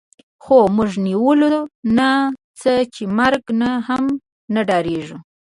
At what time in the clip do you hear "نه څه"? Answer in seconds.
1.97-2.71